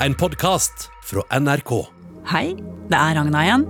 en 0.00 0.14
podkast 0.14 0.90
fra 1.04 1.22
NRK. 1.40 1.70
Hei, 2.28 2.54
det 2.90 2.98
er 2.98 3.16
Ragna 3.16 3.44
igjen. 3.44 3.64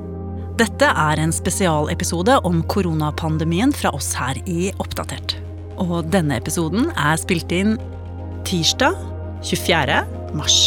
Dette 0.58 0.88
er 0.88 1.20
en 1.20 1.34
spesialepisode 1.34 2.38
om 2.48 2.62
koronapandemien 2.66 3.74
fra 3.76 3.92
oss 3.94 4.08
her 4.16 4.38
i 4.48 4.70
Oppdatert. 4.82 5.36
Og 5.82 6.08
denne 6.10 6.38
episoden 6.40 6.88
er 6.96 7.20
spilt 7.20 7.52
inn 7.54 7.76
tirsdag 8.48 8.96
24. 9.46 10.00
mars. 10.38 10.58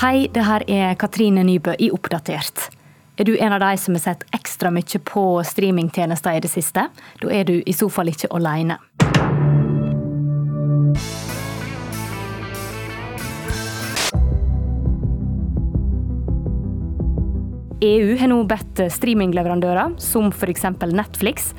Hei, 0.00 0.26
det 0.32 0.44
her 0.48 0.64
er 0.66 0.98
Katrine 0.98 1.44
Nybø 1.46 1.76
i 1.78 1.92
Oppdatert. 1.94 2.70
Er 3.16 3.24
du 3.24 3.36
en 3.38 3.54
av 3.54 3.62
de 3.62 3.76
som 3.80 3.94
har 3.96 4.02
sett 4.02 4.26
ekstra 4.36 4.72
mye 4.74 5.00
på 5.08 5.24
streamingtjenester 5.46 6.36
i 6.36 6.42
det 6.44 6.50
siste? 6.52 6.88
Da 7.22 7.32
er 7.32 7.46
du 7.48 7.60
i 7.62 7.76
så 7.76 7.88
fall 7.92 8.10
ikke 8.12 8.32
alene. 8.34 8.80
EU 17.86 18.16
har 18.18 18.30
nå 18.32 18.38
bedt 18.48 18.80
streamingleverandører, 18.90 19.96
som 20.02 20.30
f.eks. 20.32 20.64
Netflix, 20.90 21.52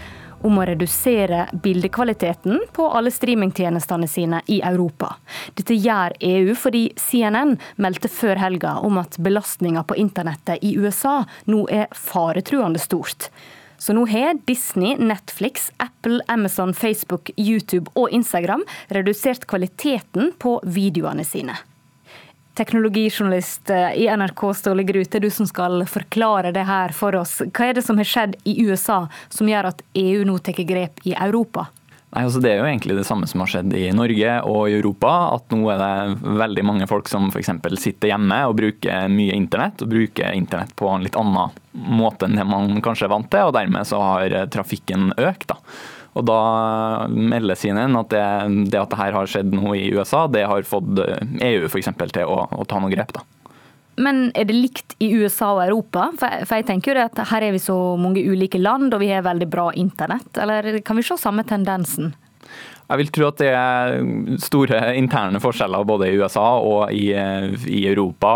om 0.45 0.59
å 0.59 0.65
redusere 0.67 1.45
bildekvaliteten 1.63 2.65
på 2.75 2.87
alle 2.93 3.11
streamingtjenestene 3.13 4.09
sine 4.11 4.41
i 4.51 4.59
Europa. 4.65 5.15
Dette 5.57 5.77
gjør 5.77 6.17
EU 6.27 6.55
fordi 6.57 6.83
CNN 6.99 7.55
meldte 7.81 8.11
før 8.11 8.41
helga 8.41 8.75
om 8.85 8.99
at 9.01 9.17
belastninga 9.23 9.85
på 9.87 9.97
internettet 9.97 10.61
i 10.67 10.75
USA 10.77 11.21
nå 11.49 11.63
er 11.73 11.87
faretruende 11.95 12.81
stort. 12.81 13.31
Så 13.77 13.93
nå 13.93 14.07
har 14.09 14.37
Disney, 14.49 14.97
Netflix, 14.97 15.71
Apple, 15.77 16.19
Amazon, 16.27 16.73
Facebook, 16.73 17.31
YouTube 17.37 17.93
og 17.95 18.13
Instagram 18.13 18.65
redusert 18.93 19.45
kvaliteten 19.49 20.33
på 20.41 20.57
videoene 20.65 21.25
sine 21.25 21.57
teknologijournalist 22.57 23.69
eh, 23.69 23.93
i 24.03 24.07
NRK, 24.09 24.43
Ståle 24.55 24.83
Grute, 24.83 25.19
du 25.19 25.29
som 25.29 25.47
skal 25.47 25.85
forklare 25.85 26.51
det 26.51 26.65
her 26.67 26.93
for 26.95 27.15
oss. 27.15 27.39
Hva 27.53 27.69
er 27.69 27.77
det 27.77 27.85
som 27.85 27.99
har 28.01 28.07
skjedd 28.07 28.37
i 28.49 28.57
USA 28.65 29.05
som 29.29 29.49
gjør 29.49 29.71
at 29.71 29.83
EU 29.97 30.25
nå 30.27 30.39
tar 30.43 30.57
grep 30.67 31.03
i 31.05 31.13
Europa? 31.13 31.67
Nei, 32.15 32.23
altså 32.23 32.39
Det 32.39 32.53
er 32.53 32.61
jo 32.61 32.67
egentlig 32.69 32.95
det 32.95 33.03
samme 33.05 33.27
som 33.27 33.41
har 33.43 33.49
skjedd 33.51 33.73
i 33.75 33.89
Norge 33.95 34.37
og 34.47 34.69
i 34.69 34.77
Europa. 34.77 35.11
At 35.35 35.51
nå 35.51 35.67
er 35.73 35.81
det 35.81 36.37
veldig 36.39 36.63
mange 36.65 36.87
folk 36.89 37.11
som 37.11 37.27
f.eks. 37.29 37.51
sitter 37.77 38.13
hjemme 38.13 38.39
og 38.47 38.55
bruker 38.57 39.11
mye 39.11 39.35
internett. 39.35 39.83
Og 39.83 39.91
bruker 39.91 40.31
internett 40.31 40.71
på 40.79 40.87
en 40.89 41.03
litt 41.03 41.19
annen 41.19 41.51
måte 41.99 42.25
enn 42.25 42.39
det 42.39 42.47
man 42.47 42.79
kanskje 42.81 43.09
er 43.09 43.13
vant 43.13 43.29
til. 43.33 43.51
Og 43.51 43.57
dermed 43.59 43.89
så 43.89 43.99
har 44.01 44.37
trafikken 44.55 45.11
økt. 45.19 45.49
da. 45.51 45.59
Og 46.15 46.25
da 46.27 46.41
melder 47.11 47.57
CNN 47.59 47.97
at 47.99 48.11
det, 48.13 48.25
det 48.71 48.79
at 48.79 48.93
dette 48.93 49.09
har 49.15 49.29
skjedd 49.29 49.51
noe 49.53 49.75
i 49.77 49.89
USA, 49.93 50.25
det 50.31 50.45
har 50.47 50.67
fått 50.67 51.01
EU 51.01 51.67
for 51.67 51.81
eksempel, 51.81 52.13
til 52.13 52.29
å, 52.29 52.45
å 52.47 52.67
ta 52.67 52.79
noen 52.81 52.93
grep. 52.93 53.13
da. 53.17 53.25
Men 53.97 54.27
er 54.37 54.45
det 54.45 54.53
likt 54.53 54.93
i 55.01 55.09
USA 55.17 55.55
og 55.55 55.63
Europa? 55.65 56.11
For 56.19 56.53
jeg 56.53 56.67
tenker 56.67 56.93
jo 56.93 57.05
at 57.07 57.21
Her 57.31 57.47
er 57.47 57.55
vi 57.55 57.61
så 57.61 57.75
mange 57.97 58.21
ulike 58.21 58.61
land, 58.61 58.93
og 58.93 59.01
vi 59.01 59.09
har 59.09 59.25
veldig 59.25 59.49
bra 59.49 59.71
internett. 59.73 60.29
Eller 60.37 60.79
kan 60.85 60.99
vi 60.99 61.05
se 61.05 61.17
samme 61.17 61.45
tendensen? 61.49 62.13
Jeg 62.87 63.01
vil 63.01 63.09
tro 63.11 63.25
at 63.27 63.41
det 63.41 63.49
er 63.51 63.97
store 64.39 64.79
interne 64.95 65.41
forskjeller 65.43 65.87
både 65.87 66.07
i 66.07 66.19
USA 66.21 66.45
og 66.63 66.93
i, 66.95 67.09
i 67.11 67.81
Europa 67.89 68.31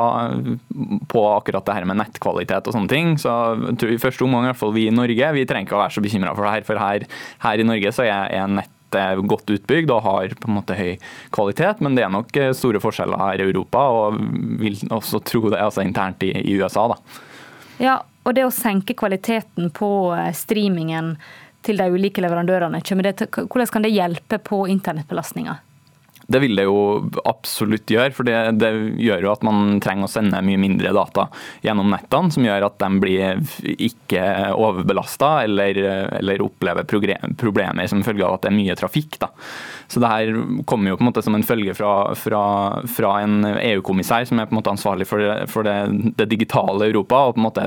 på 1.12 1.24
akkurat 1.38 1.70
det 1.70 1.78
her 1.78 1.88
med 1.88 2.02
nettkvalitet 2.02 2.68
og 2.68 2.76
sånne 2.76 2.92
ting. 2.92 3.14
Så 3.22 3.32
jeg 3.70 3.78
tror 3.80 3.94
i 3.96 4.02
første 4.02 4.28
omgang, 4.28 4.44
i 4.44 4.52
hvert 4.52 4.60
fall 4.60 4.76
vi 4.76 4.90
i 4.90 4.94
Norge, 4.96 5.32
vi 5.38 5.48
trenger 5.48 5.70
ikke 5.70 5.80
å 5.80 5.84
være 5.86 5.96
så 5.96 6.04
bekymra 6.04 6.36
for 6.36 6.48
det 6.48 6.54
her. 6.58 6.68
For 6.68 6.84
her, 6.84 7.08
her 7.48 7.64
i 7.64 7.68
Norge 7.70 7.96
så 7.96 8.08
er, 8.10 8.28
er 8.42 8.54
nett 8.60 8.78
godt 8.92 9.48
utbygd 9.56 9.92
og 9.96 10.04
har 10.04 10.34
på 10.36 10.50
en 10.50 10.58
måte 10.58 10.76
høy 10.76 10.98
kvalitet, 11.32 11.80
men 11.80 11.96
det 11.96 12.04
er 12.04 12.12
nok 12.12 12.36
store 12.58 12.82
forskjeller 12.84 13.24
her 13.24 13.40
i 13.40 13.46
Europa, 13.48 13.86
og 13.88 14.20
vil 14.60 14.76
også 14.92 15.22
tro 15.24 15.46
det 15.48 15.62
altså 15.64 15.86
internt 15.86 16.28
i, 16.28 16.34
i 16.36 16.58
USA. 16.60 16.90
da. 16.92 17.00
Ja, 17.80 18.02
og 18.28 18.36
det 18.36 18.44
å 18.46 18.52
senke 18.54 18.94
kvaliteten 18.98 19.72
på 19.74 20.12
streamingen 20.38 21.16
til 21.66 21.82
de 21.82 21.90
ulike 21.92 22.24
leverandørene. 22.24 22.82
Hvordan 22.82 23.74
kan 23.74 23.86
det 23.86 23.94
hjelpe 23.94 24.40
på 24.44 24.66
internettbelastninga? 24.72 25.58
Det 26.32 26.42
vil 26.44 26.56
det 26.58 26.68
jo 26.68 26.78
absolutt 27.28 27.92
gjøre, 27.92 28.14
for 28.16 28.28
det, 28.28 28.38
det, 28.62 28.72
gjør 29.02 29.28
jo 29.28 29.34
at 29.34 29.46
man 29.48 29.80
trenger 29.84 30.08
å 30.08 30.12
sende 30.12 30.42
mye 30.46 30.62
mindre 30.62 30.94
data 30.96 31.28
gjennom 31.66 31.92
nettene, 31.92 32.32
som 32.34 32.48
gjør 32.48 32.68
at 32.68 32.80
de 32.82 32.90
blir 33.04 33.76
ikke 33.90 34.24
overbelasta 34.56 35.34
eller, 35.46 35.82
eller 36.22 36.46
opplever 36.46 36.88
problemer 36.88 37.90
som 37.92 38.04
følge 38.06 38.28
av 38.28 38.38
at 38.38 38.46
det 38.46 38.52
er 38.52 38.58
mye 38.58 38.78
trafikk. 38.80 39.20
Da. 39.22 39.32
Så 39.92 40.00
det 40.00 40.08
her 40.08 40.32
kommer 40.70 40.92
jo 40.92 40.98
på 40.98 41.04
en 41.04 41.10
måte 41.10 41.24
som 41.26 41.36
en 41.36 41.44
følge 41.44 41.74
fra, 41.76 41.92
fra, 42.16 42.44
fra 42.88 43.12
en 43.26 43.44
EU-kommissær 43.44 44.24
som 44.30 44.40
er 44.40 44.48
på 44.48 44.56
en 44.56 44.62
måte 44.62 44.72
ansvarlig 44.72 45.08
for, 45.10 45.20
det, 45.20 45.50
for 45.52 45.68
det, 45.68 45.76
det, 46.16 46.30
digitale 46.32 46.88
Europa, 46.88 47.26
og 47.28 47.36
på 47.36 47.42
en 47.42 47.48
måte 47.50 47.66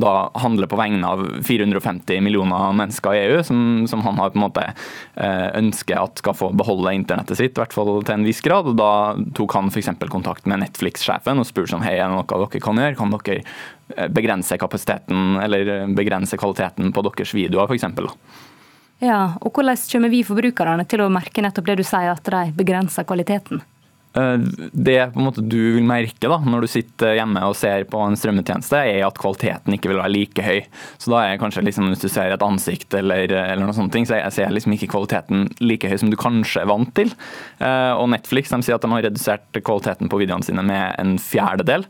da 0.00 0.14
handler 0.40 0.70
på 0.72 0.78
vegne 0.80 1.10
av 1.10 1.24
450 1.44 2.22
millioner 2.24 2.72
mennesker 2.80 3.12
i 3.12 3.22
EU, 3.26 3.42
som, 3.44 3.60
som 3.90 4.04
han 4.06 4.16
har 4.22 4.32
på 4.32 4.40
en 4.40 4.46
måte 4.46 4.64
eh, 4.70 5.48
ønsker 5.60 6.00
at 6.00 6.24
skal 6.24 6.38
få 6.38 6.50
beholde 6.56 6.94
internettet 6.96 7.42
sitt, 7.42 7.56
i 7.56 7.60
hvert 7.60 7.76
fall 7.76 7.92
til 8.06 8.16
en 8.16 8.26
viss 8.26 8.42
grad. 8.44 8.70
og 8.70 8.78
Da 8.78 8.90
tok 9.36 9.56
han 9.58 9.70
f.eks. 9.72 9.92
kontakt 10.12 10.48
med 10.48 10.62
Netflix-sjefen 10.64 11.42
og 11.42 11.48
spurte 11.48 11.74
sånn, 11.74 11.84
hei, 11.86 11.96
er 11.98 12.08
det 12.08 12.16
noe 12.16 12.26
dere 12.46 12.62
kan 12.62 12.82
gjøre. 12.82 12.98
Kan 12.98 13.14
dere 13.14 13.38
eh, 13.42 14.10
begrense 14.12 14.58
kapasiteten 14.60 15.40
eller 15.42 15.86
begrense 15.96 16.38
kvaliteten 16.40 16.92
på 16.94 17.06
deres 17.08 17.34
videoer, 17.36 17.70
f.eks. 17.70 17.88
Ja, 19.04 19.36
og 19.42 19.52
Hvordan 19.52 19.76
kommer 19.92 20.12
vi 20.12 20.24
forbrukerne 20.24 20.86
til 20.88 21.04
å 21.04 21.12
merke 21.12 21.44
nettopp 21.44 21.66
det 21.68 21.80
du 21.82 21.84
sier, 21.84 22.14
at 22.14 22.30
de 22.32 22.46
begrenser 22.56 23.04
kvaliteten? 23.08 23.60
Eh, 24.16 24.38
det 24.72 25.00
måte 25.14 25.44
du 25.44 25.58
vil 25.76 25.86
merke 25.86 26.30
da, 26.30 26.38
når 26.40 26.64
du 26.64 26.70
sitter 26.70 27.16
hjemme 27.18 27.42
og 27.44 27.56
ser 27.58 27.84
på 27.90 28.00
en 28.00 28.16
strømmetjeneste, 28.18 28.80
er 28.80 29.04
at 29.06 29.18
kvaliteten 29.20 29.76
ikke 29.76 29.92
vil 29.92 30.00
være 30.00 30.14
like 30.14 30.46
høy. 30.46 30.62
Så 31.02 31.12
da 31.12 31.24
er 31.26 31.40
kanskje 31.40 31.64
liksom, 31.66 31.90
Hvis 31.92 32.02
du 32.02 32.08
ser 32.10 32.32
et 32.32 32.42
ansikt 32.42 32.94
eller, 32.96 33.30
eller 33.30 33.64
noe 33.64 33.76
sånt, 33.76 33.94
så 34.08 34.18
jeg 34.18 34.34
ser 34.34 34.52
liksom 34.52 34.74
ikke 34.74 34.90
kvaliteten 34.92 35.46
like 35.60 35.88
høy 35.88 35.98
som 36.00 36.10
du 36.10 36.16
kanskje 36.20 36.64
er 36.64 36.70
vant 36.70 36.92
til. 36.96 37.12
Eh, 37.60 37.92
og 37.94 38.08
Netflix 38.12 38.52
de 38.52 38.62
sier 38.64 38.78
at 38.78 38.84
de 38.84 38.92
har 38.92 39.04
redusert 39.06 39.60
kvaliteten 39.60 40.10
på 40.10 40.20
videoene 40.22 40.46
sine 40.46 40.64
med 40.66 40.96
en 41.00 41.16
fjerdedel. 41.20 41.86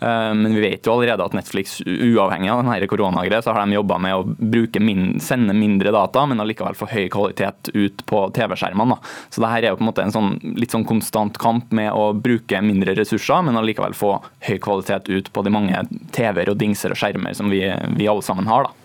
Eh, 0.00 0.34
men 0.36 0.54
vi 0.54 0.62
vet 0.62 0.86
jo 0.86 0.94
allerede 0.94 1.24
at 1.24 1.36
Netflix, 1.36 1.78
uavhengig 1.84 2.50
av 2.52 2.62
denne 2.62 2.88
koronagreia, 2.90 3.42
så 3.42 3.54
har 3.54 3.64
de 3.64 3.76
jobba 3.76 3.98
med 4.00 4.16
å 4.16 4.80
min, 4.80 5.18
sende 5.20 5.56
mindre 5.56 5.92
data, 5.94 6.24
men 6.28 6.40
allikevel 6.40 6.76
få 6.78 6.88
høy 6.90 7.08
kvalitet 7.12 7.72
ut 7.74 8.04
på 8.08 8.22
TV-skjermene. 8.36 8.96
Så 9.28 9.44
det 9.44 9.52
her 9.52 9.64
er 9.64 9.74
jo 9.74 9.80
på 9.80 9.84
en 9.84 9.90
måte 9.90 10.04
en 10.04 10.14
sånn, 10.14 10.32
litt 10.56 10.72
sånn 10.72 10.88
konstant 10.88 11.36
kamp 11.40 11.69
med 11.76 11.92
å 11.92 12.10
bruke 12.16 12.60
mindre 12.64 12.94
ressurser, 12.98 13.42
men 13.46 13.58
allikevel 13.60 13.96
få 13.96 14.16
høy 14.46 14.58
kvalitet 14.62 15.10
ut 15.10 15.32
på 15.32 15.44
de 15.46 15.54
mange 15.54 15.84
TV-er 16.16 16.52
og 16.52 16.60
dingser 16.60 16.94
og 16.94 17.00
skjermer 17.00 17.36
som 17.36 17.50
vi, 17.52 17.64
vi 17.96 18.08
alle 18.10 18.26
sammen 18.26 18.50
har. 18.50 18.68
da. 18.68 18.76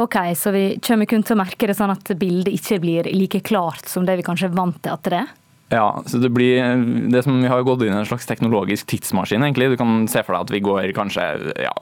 Ok, 0.00 0.16
Så 0.36 0.50
vi 0.50 0.78
kommer 0.80 1.04
kun 1.04 1.22
til 1.22 1.36
å 1.36 1.42
merke 1.42 1.66
det 1.68 1.76
sånn 1.76 1.92
at 1.92 2.14
bildet 2.16 2.54
ikke 2.56 2.80
blir 2.80 3.10
like 3.12 3.42
klart 3.44 3.84
som 3.90 4.06
det 4.08 4.16
vi 4.16 4.24
kanskje 4.24 4.48
er 4.48 4.56
vant 4.56 4.78
til 4.80 4.94
at 4.94 5.04
det 5.04 5.18
er? 5.18 5.36
Ja, 5.70 6.02
så 6.06 6.18
det 6.18 6.32
blir 6.34 6.64
det 7.12 7.22
som 7.22 7.42
Vi 7.42 7.48
har 7.48 7.62
gått 7.62 7.84
inn 7.84 7.92
i 7.94 7.98
en 8.00 8.06
slags 8.06 8.26
teknologisk 8.26 8.88
tidsmaskin. 8.90 9.42
egentlig. 9.42 9.68
Du 9.70 9.76
kan 9.76 10.08
se 10.08 10.22
for 10.26 10.34
deg 10.34 10.40
at 10.40 10.50
vi 10.50 10.60
går 10.66 10.92
kanskje 10.96 11.26
ja, 11.62 11.74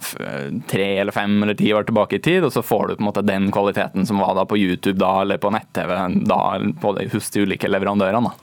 tre 0.68 0.88
eller 1.00 1.12
fem 1.12 1.42
eller 1.42 1.54
ti 1.54 1.72
år 1.72 1.86
tilbake 1.88 2.18
i 2.18 2.20
tid, 2.20 2.44
og 2.44 2.52
så 2.52 2.60
får 2.62 2.88
du 2.88 2.94
på 2.96 3.00
en 3.00 3.08
måte 3.08 3.24
den 3.24 3.48
kvaliteten 3.52 4.04
som 4.06 4.20
var 4.20 4.34
da 4.36 4.44
på 4.44 4.58
YouTube 4.58 4.98
da, 5.00 5.22
eller 5.22 5.40
på 5.40 5.50
nett-TV 5.54 5.94
da, 6.28 6.40
på 6.80 6.92
de, 6.98 7.08
hos 7.14 7.30
de 7.30 7.46
ulike 7.46 7.70
leverandørene. 7.70 8.34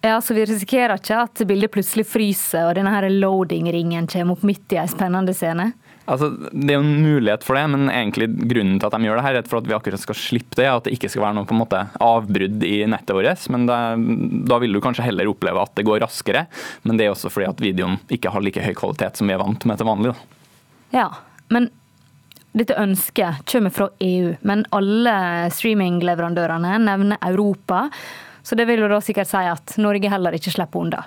Ja, 0.00 0.16
så 0.20 0.34
Vi 0.34 0.46
risikerer 0.48 0.96
ikke 0.96 1.18
at 1.26 1.42
bildet 1.44 1.72
plutselig 1.74 2.06
fryser 2.08 2.70
og 2.70 2.76
denne 2.78 3.12
loading-ringen 3.12 4.08
kommer 4.08 4.38
opp 4.38 4.44
midt 4.48 4.72
i 4.72 4.80
en 4.80 4.88
spennende 4.88 5.34
scene? 5.36 5.72
Altså, 6.10 6.30
det 6.50 6.72
er 6.72 6.78
jo 6.78 6.82
en 6.82 7.02
mulighet 7.04 7.44
for 7.46 7.54
det, 7.54 7.66
men 7.70 7.90
egentlig 7.92 8.26
grunnen 8.50 8.80
til 8.80 8.88
at 8.88 8.94
de 8.96 9.06
gjør 9.06 9.20
det 9.20 9.24
her, 9.26 9.36
er 9.38 9.50
for 9.50 9.60
at 9.60 9.68
vi 9.68 9.74
akkurat 9.76 10.02
skal 10.02 10.16
slippe 10.18 10.56
det. 10.58 10.66
At 10.66 10.88
det 10.88 10.94
ikke 10.96 11.10
skal 11.12 11.22
være 11.26 11.36
noe 11.36 11.46
på 11.46 11.54
en 11.54 11.60
måte 11.60 11.82
avbrudd 12.02 12.64
i 12.66 12.78
nettet 12.90 13.12
vårt. 13.14 13.44
Men 13.52 13.66
det, 13.68 13.76
da 14.50 14.58
vil 14.62 14.74
du 14.74 14.80
kanskje 14.82 15.04
heller 15.06 15.30
oppleve 15.30 15.62
at 15.62 15.76
det 15.78 15.84
går 15.86 16.00
raskere. 16.02 16.46
Men 16.82 16.98
det 16.98 17.06
er 17.06 17.12
også 17.12 17.30
fordi 17.30 17.50
at 17.52 17.62
videoen 17.62 18.00
ikke 18.10 18.32
har 18.34 18.42
like 18.42 18.64
høy 18.64 18.72
kvalitet 18.80 19.20
som 19.20 19.30
vi 19.30 19.36
er 19.36 19.42
vant 19.44 19.68
med 19.68 19.78
til 19.78 19.90
vanlig. 19.90 20.14
Da. 20.16 20.40
Ja, 20.96 21.06
men 21.54 21.68
dette 22.58 22.74
ønsket 22.80 23.44
kommer 23.52 23.70
fra 23.70 23.86
EU, 24.02 24.32
men 24.42 24.64
alle 24.74 25.14
streamingleverandørene 25.54 26.74
nevner 26.82 27.22
Europa. 27.28 27.84
Så 28.42 28.58
det 28.58 28.68
vil 28.70 28.84
jo 28.84 28.90
da 28.90 29.00
sikkert 29.04 29.30
si 29.30 29.42
at 29.46 29.76
Norge 29.80 30.12
heller 30.12 30.36
ikke 30.36 30.52
slipper 30.54 30.84
unna. 30.84 31.06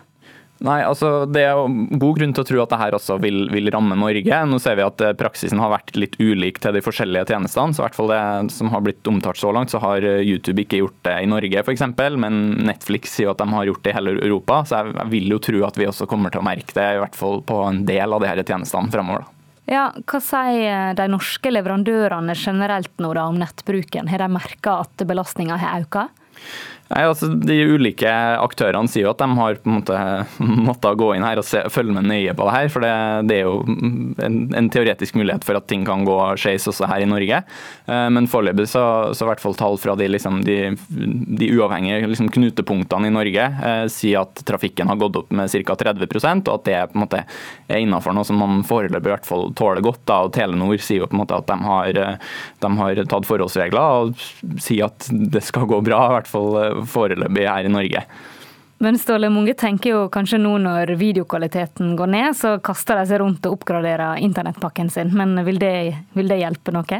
Nei, 0.63 0.77
altså 0.85 1.25
Det 1.27 1.41
er 1.43 1.57
god 1.99 2.17
grunn 2.19 2.33
til 2.35 2.43
å 2.43 2.47
tro 2.47 2.59
at 2.63 2.71
det 2.71 2.79
her 2.79 2.95
også 2.95 3.17
vil, 3.23 3.47
vil, 3.51 3.67
ramme 3.73 3.97
Norge. 3.99 4.37
Nå 4.47 4.59
ser 4.63 4.77
vi 4.79 4.85
at 4.85 5.01
eh, 5.03 5.15
praksisen 5.17 5.59
har 5.59 5.73
vært 5.73 5.95
litt 5.97 6.15
ulik 6.21 6.61
til 6.63 6.77
de 6.77 6.83
forskjellige 6.85 7.33
tjenestene. 7.33 7.75
så 7.75 7.81
i 7.81 7.85
hvert 7.87 7.97
fall 7.97 8.13
Det 8.13 8.21
som 8.55 8.71
har 8.71 8.83
blitt 8.85 9.09
omtalt 9.09 9.41
så 9.41 9.51
langt, 9.55 9.73
så 9.73 9.81
har 9.83 10.05
eh, 10.07 10.21
YouTube 10.23 10.63
ikke 10.63 10.79
gjort 10.79 10.99
det 11.09 11.17
i 11.19 11.29
Norge 11.29 11.65
f.eks. 11.65 11.83
Men 12.15 12.41
Netflix 12.69 13.17
sier 13.17 13.33
at 13.33 13.41
de 13.41 13.49
har 13.51 13.67
gjort 13.67 13.83
det 13.83 13.91
i 13.91 13.97
hele 13.97 14.15
Europa. 14.21 14.61
Så 14.69 14.79
jeg 14.79 15.09
vil 15.11 15.35
jo 15.35 15.41
tro 15.43 15.65
at 15.67 15.79
vi 15.79 15.89
også 15.89 16.07
kommer 16.07 16.31
til 16.31 16.43
å 16.43 16.47
merke 16.47 16.77
det, 16.77 16.89
i 16.95 17.01
hvert 17.03 17.17
fall 17.17 17.41
på 17.43 17.59
en 17.67 17.83
del 17.89 18.15
av 18.15 18.23
de 18.23 18.31
her 18.31 18.43
tjenestene 18.45 18.93
fremover. 18.93 19.27
Ja, 19.67 19.89
Hva 20.07 20.19
sier 20.23 20.95
de 20.95 21.07
norske 21.11 21.51
leverandørene 21.51 22.35
generelt 22.35 22.91
nå 23.03 23.13
da 23.15 23.27
om 23.31 23.39
nettbruken? 23.39 24.09
Har 24.11 24.23
de 24.23 24.31
merka 24.31 24.81
at 24.85 25.03
belastninga 25.07 25.59
har 25.59 25.83
økt? 25.83 26.21
Nei, 26.91 27.03
altså 27.07 27.29
De 27.31 27.55
ulike 27.73 28.11
aktørene 28.43 28.91
sier 28.91 29.07
jo 29.07 29.13
at 29.13 29.21
de 29.21 29.27
har 29.37 29.59
på 29.61 29.69
en 29.69 29.77
måte 29.79 29.97
måttet 30.67 30.99
gå 30.99 31.09
inn 31.15 31.25
her 31.25 31.39
og 31.41 31.47
se, 31.47 31.63
følge 31.73 31.95
med 31.95 32.09
nøye 32.09 32.35
på 32.35 32.47
det 32.47 32.55
her. 32.57 32.69
For 32.73 32.85
det, 32.85 32.93
det 33.29 33.39
er 33.39 33.47
jo 33.47 33.61
en, 33.63 34.37
en, 34.53 34.69
teoretisk 34.73 35.17
mulighet 35.19 35.45
for 35.47 35.57
at 35.59 35.67
ting 35.69 35.85
kan 35.87 36.05
gå 36.07 36.17
skeis 36.39 36.67
også 36.69 36.87
her 36.89 37.05
i 37.05 37.09
Norge. 37.09 37.41
Eh, 37.87 38.07
men 38.13 38.29
foreløpig 38.29 38.67
så, 38.71 38.83
så 39.15 39.25
i 39.25 39.31
hvert 39.31 39.43
fall 39.43 39.57
tall 39.59 39.79
fra 39.81 39.95
de, 39.99 40.09
liksom, 40.11 40.41
de, 40.45 40.57
de 40.87 41.49
uavhengige 41.55 42.11
liksom, 42.11 42.29
knutepunktene 42.33 43.09
i 43.09 43.15
Norge 43.15 43.47
eh, 43.69 43.85
sier 43.93 44.23
at 44.23 44.43
trafikken 44.45 44.91
har 44.91 44.99
gått 45.01 45.21
opp 45.23 45.33
med 45.33 45.51
ca. 45.53 45.77
30% 45.83 46.51
og 46.51 46.59
at 46.59 46.67
det 46.67 46.79
på 46.91 46.97
en 46.97 47.05
måte 47.05 47.23
er 47.23 47.81
innafor 47.81 48.15
noe 48.15 48.27
som 48.27 48.39
man 48.41 48.61
foreløpig 48.67 49.09
i 49.09 49.15
hvert 49.15 49.29
fall 49.29 49.49
tåler 49.57 49.83
godt. 49.85 50.03
Da. 50.09 50.21
og 50.27 50.33
Telenor 50.35 50.77
sier 50.83 51.03
jo 51.03 51.09
på 51.09 51.17
en 51.17 51.23
måte 51.23 51.37
at 51.37 51.49
de 51.49 51.57
har, 51.63 52.03
de 52.65 52.73
har 52.83 53.03
tatt 53.09 53.27
forholdsregler 53.29 54.03
og 54.03 54.59
sier 54.61 54.89
at 54.89 55.07
det 55.09 55.43
skal 55.45 55.67
gå 55.69 55.79
bra. 55.85 56.05
hvert 56.17 56.29
fall 56.29 56.57
eh, 56.59 56.82
foreløpig 56.89 57.47
her 57.49 57.67
i 57.67 57.73
Norge. 57.73 58.05
Men 58.83 58.97
Ståle, 58.99 59.29
mange 59.31 59.53
tenker 59.55 59.93
jo 59.93 59.99
kanskje 60.11 60.41
nå 60.41 60.57
når 60.59 60.89
videokvaliteten 60.99 61.93
går 61.95 62.09
ned, 62.11 62.35
så 62.35 62.57
kaster 62.59 62.99
de 62.99 63.05
seg 63.07 63.21
rundt 63.21 63.45
og 63.47 63.59
oppgraderer 63.59 64.19
internettpakken 64.25 64.89
sin. 64.91 65.13
Men 65.15 65.37
vil 65.47 65.61
det, 65.61 65.75
vil 66.17 66.27
det 66.27 66.41
hjelpe 66.41 66.73
noe? 66.75 66.99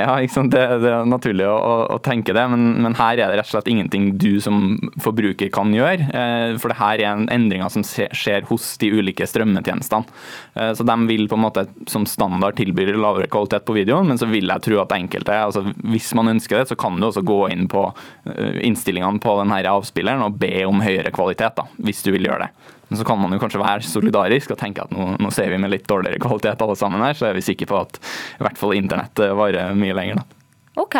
Ja, 0.10 0.16
det, 0.20 0.62
det, 0.82 0.90
er 0.90 1.08
naturlig 1.08 1.46
å, 1.48 1.56
å, 1.94 1.98
tenke 2.02 2.34
det, 2.36 2.42
men, 2.52 2.66
men, 2.84 2.96
her 2.98 3.18
er 3.18 3.30
det 3.30 3.40
rett 3.40 3.50
og 3.50 3.54
slett 3.56 3.70
ingenting 3.70 4.10
du 4.20 4.40
som 4.42 4.78
forbruker 5.02 5.50
kan 5.52 5.72
gjøre. 5.74 6.08
Eh, 6.08 6.56
for 6.60 6.72
det 6.72 6.78
her 6.80 7.02
er 7.02 7.08
en 7.10 7.28
endringer 7.32 7.70
som 7.72 7.84
skjer 7.84 8.46
hos 8.48 8.72
de 8.80 8.92
ulike 8.96 9.26
strømmetjenestene. 9.28 10.20
Eh, 10.54 10.72
så 10.78 10.86
de 10.86 10.96
vil 11.10 11.26
på 11.30 11.38
en 11.38 11.44
måte 11.44 11.66
som 11.90 12.06
standard 12.08 12.58
tilby 12.58 12.88
lavere 12.90 13.28
kvalitet 13.30 13.66
på 13.68 13.76
videoen, 13.76 14.10
men 14.10 14.20
så 14.20 14.28
vil 14.30 14.50
jeg 14.50 14.66
tro 14.66 14.80
at 14.82 14.96
enkelte, 14.96 15.36
altså 15.50 15.64
hvis 15.92 16.10
man 16.18 16.34
ønsker 16.34 16.60
det, 16.60 16.70
så 16.72 16.78
kan 16.80 16.98
du 16.98 17.08
også 17.10 17.24
gå 17.26 17.40
inn 17.52 17.68
på 17.70 17.86
eh, 17.90 18.60
innstillingene 18.66 19.22
på 19.22 19.36
denne 19.42 19.62
avspilleren 19.70 20.26
og 20.26 20.40
be 20.40 20.54
om 20.68 20.82
høyere 20.84 21.12
kvalitet, 21.14 21.58
da, 21.60 21.68
hvis 21.84 22.04
du 22.06 22.14
vil 22.14 22.30
gjøre 22.30 22.48
det. 22.48 22.76
Men 22.90 22.98
så 22.98 23.06
kan 23.06 23.20
man 23.20 23.30
jo 23.30 23.38
kanskje 23.38 23.62
være 23.62 23.86
solidarisk 23.86 24.50
og 24.50 24.58
tenke 24.58 24.82
at 24.82 24.90
nå, 24.90 25.12
nå 25.22 25.30
ser 25.30 25.52
vi 25.52 25.58
med 25.62 25.70
litt 25.70 25.86
dårligere 25.88 26.18
kvalitet 26.22 26.62
alle 26.64 26.74
sammen 26.78 27.04
her, 27.06 27.14
så 27.14 27.28
er 27.28 27.38
vi 27.38 27.44
sikre 27.46 27.68
på 27.70 27.78
at 27.78 28.00
i 28.02 28.42
hvert 28.42 28.58
fall 28.58 28.74
internettet 28.74 29.30
varer 29.38 29.76
mye 29.78 29.94
lenger. 29.94 30.18
da. 30.18 30.40
Ok, 30.82 30.96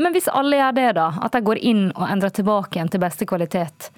men 0.00 0.12
hvis 0.12 0.28
alle 0.32 0.58
gjør 0.60 0.76
det, 0.76 0.90
da, 1.00 1.08
at 1.24 1.32
de 1.32 1.40
går 1.44 1.62
inn 1.72 1.88
og 1.94 2.04
endrer 2.10 2.32
tilbake 2.36 2.76
igjen 2.76 2.92
til 2.92 3.02
beste 3.02 3.28
kvalitet, 3.28 3.88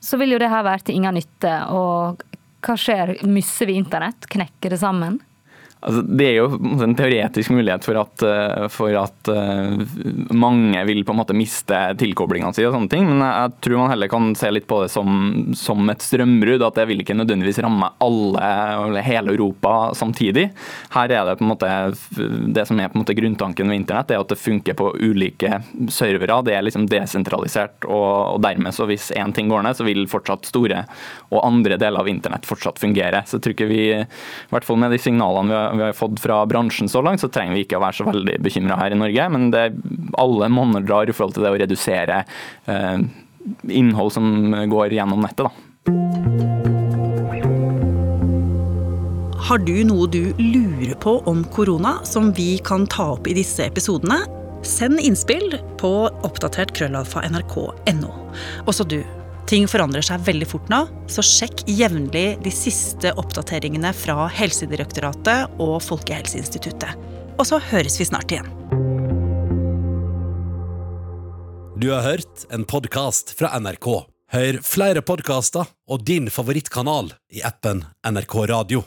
så 0.00 0.16
vil 0.20 0.32
jo 0.34 0.40
det 0.40 0.48
her 0.52 0.64
være 0.64 0.86
til 0.88 0.98
ingen 1.00 1.16
nytte. 1.16 1.52
Og 1.72 2.24
hva 2.64 2.76
skjer? 2.80 3.16
Misser 3.28 3.68
vi 3.68 3.78
internett? 3.80 4.28
Knekker 4.32 4.72
det 4.72 4.80
sammen? 4.80 5.20
Altså, 5.84 6.00
det 6.08 6.24
er 6.24 6.38
jo 6.38 6.46
en 6.82 6.94
teoretisk 6.96 7.52
mulighet 7.52 7.84
for 7.84 7.98
at, 8.00 8.22
eh, 8.24 8.64
for 8.72 8.96
at, 8.96 9.28
eh, 9.28 9.74
mange 10.32 10.84
vil 10.88 11.02
på 11.04 11.12
en 11.12 11.18
måte 11.20 11.36
miste 11.36 11.76
tilkoblingene 12.00 12.56
sine 12.56 12.70
og 12.70 12.74
sånne 12.78 12.90
ting, 12.90 13.04
men 13.06 13.20
jeg 13.20 13.52
tror 13.60 13.82
man 13.82 13.92
heller 13.92 14.08
kan 14.08 14.30
se 14.34 14.50
litt 14.50 14.66
på 14.66 14.80
det 14.82 14.90
som, 14.90 15.52
som 15.54 15.92
et 15.92 16.00
strømbrudd. 16.02 16.64
At 16.64 16.80
det 16.80 16.86
vil 16.88 17.04
ikke 17.04 17.14
nødvendigvis 17.18 17.60
ramme 17.62 17.90
alle, 18.02 19.02
hele 19.04 19.34
Europa 19.36 19.92
samtidig. 19.94 20.48
Her 20.96 21.12
er 21.12 21.28
det 21.28 21.36
på 21.38 21.44
en 21.44 21.52
måte 21.52 21.70
det 22.56 22.66
som 22.66 22.80
er 22.80 22.88
på 22.88 22.96
en 22.96 23.04
måte 23.04 23.16
grunntanken 23.18 23.68
ved 23.68 23.82
internett, 23.82 24.10
er 24.10 24.24
at 24.24 24.32
det 24.32 24.40
funker 24.40 24.74
på 24.74 24.90
ulike 24.96 25.60
servere. 25.92 26.40
Det 26.46 26.56
er 26.56 26.64
liksom 26.64 26.88
desentralisert, 26.90 27.84
og, 27.84 28.34
og 28.34 28.42
dermed 28.42 28.74
så 28.74 28.88
hvis 28.88 29.12
én 29.12 29.36
ting 29.36 29.52
går 29.52 29.62
ned, 29.68 29.76
så 29.76 29.86
vil 29.86 30.08
fortsatt 30.10 30.48
store 30.48 30.86
og 31.30 31.44
andre 31.44 31.76
deler 31.78 32.00
av 32.00 32.08
internett 32.10 32.48
fortsatt 32.48 32.80
fungere. 32.80 33.22
Så 33.28 33.36
jeg 33.36 33.44
tror 33.44 33.56
ikke 33.58 33.70
vi, 33.70 33.82
i 34.00 34.50
hvert 34.50 34.66
fall 34.66 34.80
med 34.80 34.94
de 34.96 35.02
signalene 35.02 35.52
vi 35.52 35.54
har 35.56 35.75
vi 35.78 35.86
har 35.86 35.96
fått 35.96 36.20
fra 36.22 36.40
bransjen 36.48 36.90
så 36.90 37.02
langt, 37.04 37.22
så 37.22 37.30
trenger 37.32 37.56
vi 37.56 37.66
ikke 37.66 37.78
å 37.78 37.84
være 37.84 38.00
så 38.00 38.08
veldig 38.08 38.38
bekymra 38.44 38.78
her 38.80 38.96
i 38.96 39.00
Norge. 39.00 39.28
Men 39.34 39.50
det, 39.54 39.68
alle 40.18 40.50
monner 40.52 40.84
drar 40.84 41.08
i 41.08 41.16
forhold 41.16 41.36
til 41.36 41.46
det 41.46 41.54
å 41.54 41.60
redusere 41.64 42.22
eh, 42.70 42.98
innhold 43.68 44.14
som 44.16 44.56
går 44.70 44.96
gjennom 44.96 45.22
nettet. 45.24 45.46
da. 45.46 45.52
Har 49.46 49.60
du 49.62 49.76
noe 49.86 50.08
du 50.10 50.32
lurer 50.40 50.96
på 50.98 51.20
om 51.30 51.44
korona 51.54 52.00
som 52.02 52.32
vi 52.34 52.56
kan 52.66 52.82
ta 52.90 53.12
opp 53.14 53.28
i 53.30 53.36
disse 53.36 53.62
episodene? 53.62 54.24
Send 54.66 54.98
innspill 54.98 55.54
på 55.78 55.90
oppdatert 56.26 56.72
krøllalfa 56.74 57.22
nrk.no. 57.28 58.10
Også 58.66 58.82
du 58.90 58.98
Ting 59.46 59.68
forandrer 59.70 60.02
seg 60.02 60.24
veldig 60.26 60.46
fort 60.50 60.70
nå, 60.72 60.80
så 61.06 61.22
sjekk 61.22 61.62
jevnlig 61.70 62.40
de 62.42 62.50
siste 62.50 63.12
oppdateringene 63.14 63.92
fra 63.94 64.26
Helsedirektoratet 64.34 65.60
og 65.62 65.76
Folkehelseinstituttet. 65.86 66.98
Og 67.38 67.46
så 67.46 67.60
høres 67.70 68.00
vi 68.00 68.08
snart 68.08 68.34
igjen. 68.34 68.50
Du 71.78 71.92
har 71.92 72.02
hørt 72.08 72.46
en 72.50 72.66
podkast 72.66 73.36
fra 73.38 73.52
NRK. 73.60 73.88
Hør 74.34 74.58
flere 74.66 75.04
podkaster 75.06 75.68
og 75.86 76.02
din 76.08 76.26
favorittkanal 76.32 77.12
i 77.30 77.44
appen 77.46 77.84
NRK 78.02 78.38
Radio. 78.50 78.86